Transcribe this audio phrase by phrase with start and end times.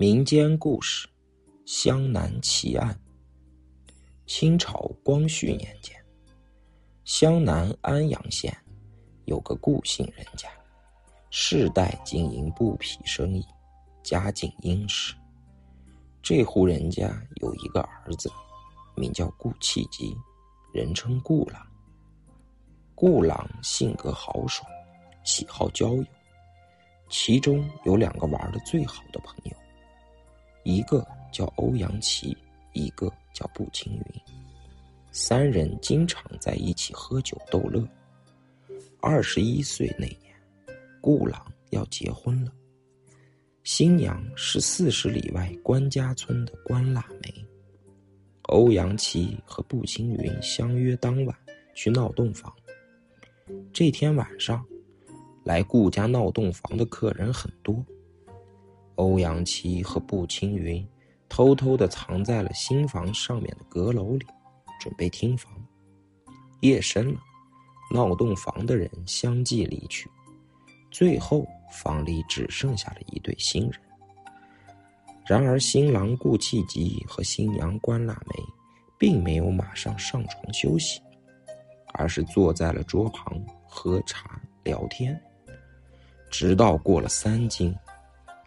[0.00, 1.08] 民间故事：
[1.66, 2.96] 湘南奇案。
[4.26, 5.92] 清朝光绪年间，
[7.04, 8.56] 湘南安阳县
[9.24, 10.48] 有个顾姓人家，
[11.30, 13.44] 世代经营布匹生意，
[14.04, 15.16] 家境殷实。
[16.22, 18.30] 这户人家有一个儿子，
[18.94, 20.16] 名叫顾契吉，
[20.72, 21.60] 人称顾郎。
[22.94, 24.64] 顾郎性格豪爽，
[25.24, 26.04] 喜好交友，
[27.10, 29.56] 其中有两个玩的最好的朋友。
[30.64, 32.36] 一个叫欧阳琪，
[32.72, 34.02] 一个叫步青云，
[35.10, 37.86] 三人经常在一起喝酒逗乐。
[39.00, 40.34] 二十一岁那年，
[41.00, 42.52] 顾朗要结婚了，
[43.62, 47.32] 新娘是四十里外关家村的关腊梅。
[48.42, 51.36] 欧阳琪和步青云相约当晚
[51.74, 52.52] 去闹洞房。
[53.72, 54.64] 这天晚上，
[55.44, 57.84] 来顾家闹洞房的客人很多。
[58.98, 60.84] 欧阳七和步青云
[61.28, 64.26] 偷偷的藏在了新房上面的阁楼里，
[64.80, 65.52] 准备听房。
[66.62, 67.20] 夜深了，
[67.92, 70.10] 闹洞房的人相继离去，
[70.90, 73.80] 最后房里只剩下了一对新人。
[75.24, 78.42] 然而，新郎顾契吉和新娘关腊梅
[78.98, 81.00] 并没有马上上床休息，
[81.92, 85.20] 而是坐在了桌旁喝茶聊天，
[86.30, 87.72] 直到过了三更。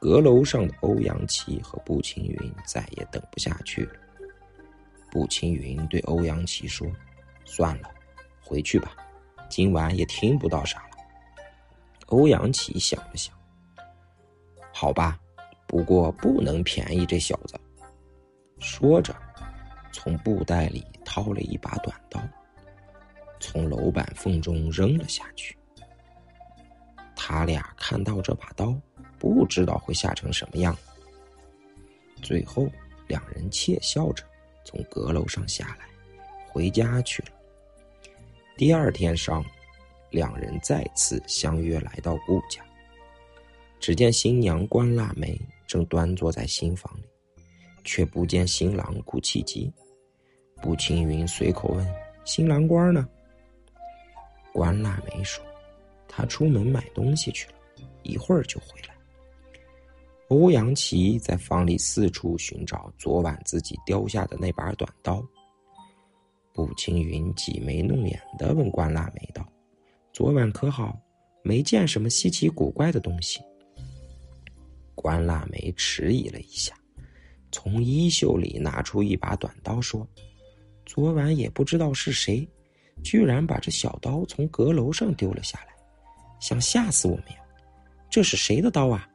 [0.00, 3.92] 阁楼上的欧阳琪和步青云再也等不下去了。
[5.10, 6.86] 步青云对欧阳琪说
[7.44, 7.90] ：“算了，
[8.40, 8.94] 回去吧，
[9.48, 10.96] 今晚也听不到啥了。”
[12.06, 13.34] 欧阳琪想了想
[14.72, 15.18] ：“好吧，
[15.66, 17.58] 不过不能便宜这小子。”
[18.60, 19.14] 说着，
[19.92, 22.20] 从布袋里掏了一把短刀，
[23.40, 25.56] 从楼板缝中扔了下去。
[27.16, 28.78] 他俩看到这把刀。
[29.18, 30.76] 不知道会吓成什么样。
[32.22, 32.68] 最后，
[33.06, 34.24] 两人窃笑着
[34.64, 35.86] 从阁楼上下来，
[36.48, 37.28] 回家去了。
[38.56, 39.46] 第二天上午，
[40.10, 42.64] 两人再次相约来到顾家。
[43.78, 47.04] 只见新娘关腊梅正端坐在新房里，
[47.84, 49.72] 却不见新郎顾契吉。
[50.60, 51.86] 步青云随口问
[52.26, 53.08] ：“新郎官呢？”
[54.52, 55.44] 关腊梅说
[56.08, 57.54] ：“他出门买东西去了，
[58.02, 58.94] 一会儿就回来。”
[60.28, 65.24] 欧阳琪在房里四处寻找昨晚自己丢下的那把短刀。
[66.52, 69.46] 步青云挤眉弄眼的问关腊梅道
[70.12, 70.94] ：“昨晚可好？
[71.42, 73.40] 没见什么稀奇古怪的东西。”
[74.94, 76.74] 关腊梅迟疑了一下，
[77.50, 80.06] 从衣袖里拿出一把短刀，说
[80.84, 82.46] ：“昨晚也不知道是谁，
[83.02, 85.68] 居然把这小刀从阁楼上丢了下来，
[86.38, 87.36] 想吓死我们呀！
[88.10, 89.08] 这是谁的刀啊？”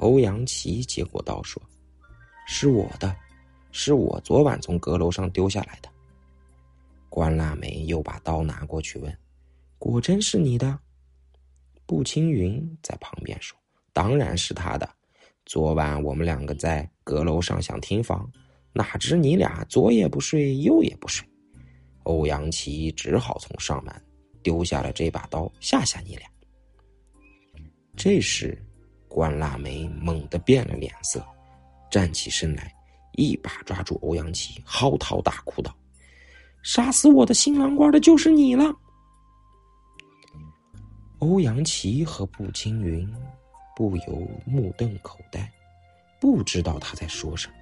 [0.00, 1.62] 欧阳琪接过刀说
[2.48, 3.14] ：“是我的，
[3.70, 5.90] 是我昨晚从阁楼上丢下来的。”
[7.10, 9.18] 关腊梅又把刀拿过去问
[9.78, 10.78] ：“果真是你的？”
[11.84, 13.58] 步青云在旁边说
[13.92, 14.88] ：“当然是他的。
[15.44, 18.26] 昨晚我们两个在阁楼上想听房，
[18.72, 21.28] 哪知你俩左也不睡，右也不睡，
[22.04, 23.94] 欧阳琪只好从上面
[24.42, 26.26] 丢下了这把刀，吓吓你俩。”
[27.94, 28.56] 这时。
[29.10, 31.20] 关腊梅猛地变了脸色，
[31.90, 32.72] 站起身来，
[33.14, 35.74] 一把抓住欧阳琪，嚎啕大哭道
[36.62, 38.72] ：“杀死我的新郎官的就是你了！”
[41.18, 43.12] 欧阳琪和步青云
[43.74, 45.52] 不由目瞪口呆，
[46.20, 47.54] 不知道他在说什么。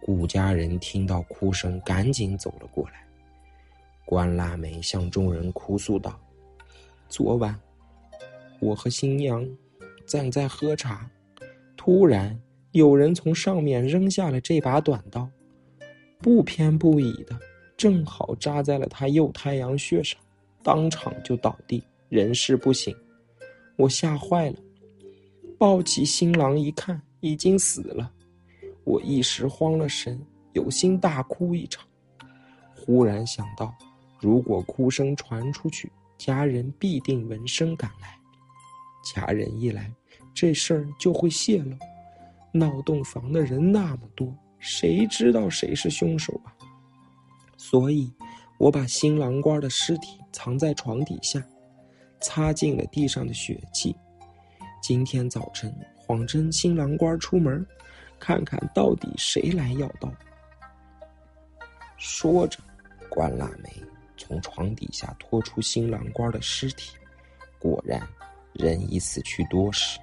[0.00, 3.06] 顾家人听到哭声，赶紧走了过来。
[4.06, 6.18] 关腊梅向众人哭诉道
[7.10, 7.54] ：“昨晚，
[8.58, 9.46] 我和新娘……”
[10.06, 11.10] 正在喝茶，
[11.76, 12.38] 突然
[12.72, 15.28] 有人从上面扔下了这把短刀，
[16.20, 17.38] 不偏不倚的，
[17.76, 20.20] 正好扎在了他右太阳穴上，
[20.62, 22.94] 当场就倒地，人事不省。
[23.76, 24.56] 我吓坏了，
[25.58, 28.10] 抱起新郎一看，已经死了。
[28.84, 30.18] 我一时慌了神，
[30.52, 31.84] 有心大哭一场。
[32.74, 33.74] 忽然想到，
[34.20, 38.16] 如果哭声传出去，家人必定闻声赶来。
[39.14, 39.92] 家人一来，
[40.34, 41.76] 这事儿就会泄露。
[42.52, 46.50] 闹洞房的人那么多，谁知道谁是凶手啊？
[47.56, 48.12] 所以，
[48.58, 51.40] 我把新郎官的尸体藏在床底下，
[52.20, 53.94] 擦净了地上的血迹。
[54.82, 57.64] 今天早晨，谎称新郎官出门，
[58.18, 60.10] 看看到底谁来要刀。
[61.98, 62.58] 说着，
[63.10, 63.70] 关腊梅
[64.16, 66.96] 从床底下拖出新郎官的尸体，
[67.58, 68.00] 果然。
[68.58, 69.98] 人已死去多时，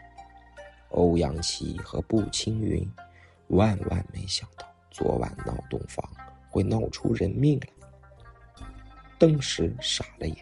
[0.90, 2.88] 欧阳琪和步青云
[3.48, 6.08] 万万没想到，昨晚闹洞房
[6.50, 7.68] 会闹出人命来。
[9.18, 10.38] 登时傻了眼。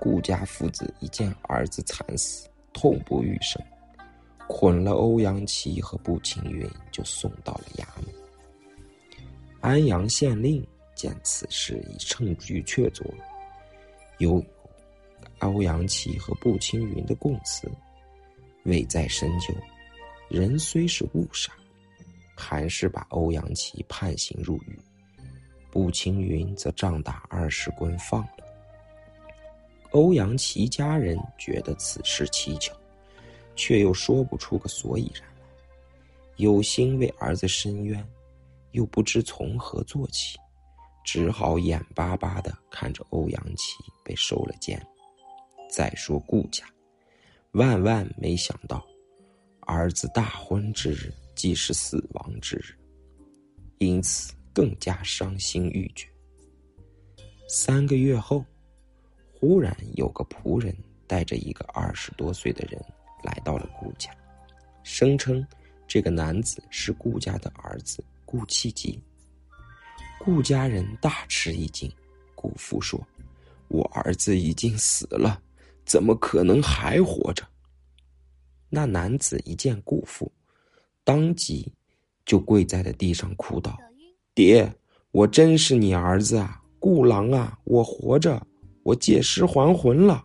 [0.00, 3.62] 顾家父子一见儿子惨死，痛不欲生，
[4.46, 8.12] 捆了欧阳琪和步青云，就送到了衙门。
[9.60, 13.02] 安阳县令见此事已证据确凿，
[14.18, 14.44] 又有
[15.40, 17.70] 欧阳琪和步青云的供词，
[18.64, 19.54] 未再深究，
[20.28, 21.52] 人虽是误杀，
[22.34, 24.78] 还是把欧阳琪判刑入狱，
[25.70, 28.44] 步青云则杖打二十棍放了。
[29.90, 32.72] 欧阳琪家人觉得此事蹊跷，
[33.54, 35.28] 却又说不出个所以然来，
[36.36, 38.04] 有心为儿子伸冤，
[38.72, 40.38] 又不知从何做起，
[41.04, 44.84] 只好眼巴巴的看着欧阳琪被收了监。
[45.68, 46.64] 再说顾家，
[47.52, 48.86] 万万没想到，
[49.60, 52.74] 儿子大婚之日即是死亡之日，
[53.78, 56.08] 因此更加伤心欲绝。
[57.48, 58.44] 三个月后。
[59.46, 60.74] 忽然有个仆人
[61.06, 62.82] 带着一个二十多岁的人
[63.22, 64.10] 来到了顾家，
[64.82, 65.46] 声称
[65.86, 68.98] 这个男子是顾家的儿子顾七吉。
[70.18, 71.92] 顾家人大吃一惊，
[72.34, 72.98] 顾父说
[73.68, 75.42] ：“我儿子已经死了，
[75.84, 77.44] 怎么可能还活着？”
[78.70, 80.32] 那男子一见顾父，
[81.04, 81.72] 当即
[82.24, 83.78] 就跪在了地上哭道
[84.34, 84.74] ：“爹，
[85.10, 88.46] 我真是你儿子啊，顾郎啊，我活着。”
[88.84, 90.22] 我借尸还魂了。